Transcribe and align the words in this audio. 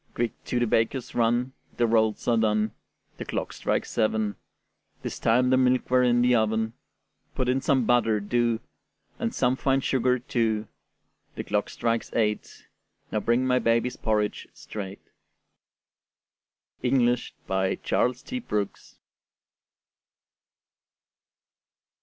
Quick 0.15 0.43
to 0.45 0.59
the 0.59 0.65
baker's 0.65 1.13
run; 1.13 1.53
The 1.77 1.85
rolls 1.85 2.27
are 2.27 2.35
done; 2.35 2.71
The 3.17 3.23
clock 3.25 3.53
strikes 3.53 3.91
seven: 3.91 4.35
'Tis 5.03 5.19
time 5.19 5.51
the 5.51 5.57
milk 5.57 5.91
were 5.91 6.01
in 6.01 6.23
the 6.23 6.33
oven. 6.33 6.73
Put 7.35 7.47
in 7.47 7.61
some 7.61 7.85
butter, 7.85 8.19
do, 8.19 8.61
And 9.19 9.31
some 9.31 9.55
fine 9.55 9.81
sugar, 9.81 10.17
too; 10.17 10.67
The 11.35 11.43
clock 11.43 11.69
strikes 11.69 12.09
eight: 12.15 12.67
Now 13.11 13.19
bring 13.19 13.45
my 13.45 13.59
baby's 13.59 13.95
porridge 13.95 14.47
straight. 14.53 15.03
Englished 16.81 17.35
by 17.45 17.75
Charles 17.75 18.23
T. 18.23 18.39
Brooks. 18.39 18.97